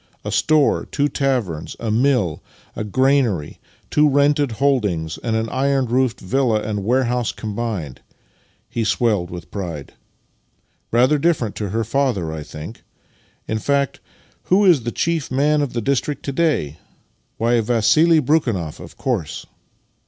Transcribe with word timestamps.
A 0.25 0.31
store, 0.31 0.87
two 0.87 1.07
taverns, 1.09 1.75
a 1.79 1.91
mill, 1.91 2.41
a 2.75 2.83
granary, 2.83 3.59
two 3.91 4.09
rented 4.09 4.53
holdings, 4.53 5.19
and 5.19 5.35
an 5.35 5.47
iron 5.49 5.85
roofed 5.85 6.19
villa 6.21 6.59
and 6.59 6.83
warehouse 6.83 7.31
combined." 7.31 8.01
He 8.67 8.83
swelled 8.83 9.29
with 9.29 9.51
pride." 9.51 9.93
Rather 10.91 11.19
dif 11.19 11.37
ferent 11.37 11.53
to 11.53 11.69
her 11.69 11.83
father, 11.83 12.33
I 12.33 12.41
think! 12.41 12.81
In 13.47 13.59
fact, 13.59 13.99
who 14.45 14.65
is 14.65 14.81
the 14.85 14.91
chief 14.91 15.29
man 15.29 15.61
in 15.61 15.67
tlic 15.67 15.83
district 15.83 16.23
to 16.25 16.31
day? 16.31 16.79
Why, 17.37 17.61
Vassili 17.61 18.19
Brekhunoff, 18.19 18.79
of 18.79 18.97
course! 18.97 19.45